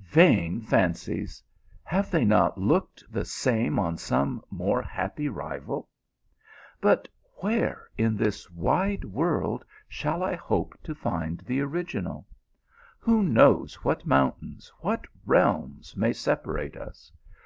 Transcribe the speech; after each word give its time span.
Vaii 0.00 0.58
fancies! 0.58 1.42
Have 1.84 2.10
they 2.10 2.24
not 2.24 2.56
looked 2.56 3.04
the 3.12 3.26
same 3.26 3.78
on 3.78 3.98
some 3.98 4.42
more 4.50 4.80
happy 4.80 5.28
rival? 5.28 5.86
But 6.80 7.08
where 7.42 7.90
in 7.98 8.16
this 8.16 8.50
wide 8.50 9.04
world 9.04 9.66
shall 9.88 10.22
I 10.22 10.34
hope 10.34 10.78
to 10.84 10.94
find 10.94 11.40
the 11.40 11.60
original? 11.60 12.26
Who 13.00 13.22
knows 13.22 13.74
what 13.84 14.06
mountains, 14.06 14.72
what 14.78 15.06
realms 15.26 15.94
may 15.94 16.14
separate 16.14 16.74
us? 16.74 17.12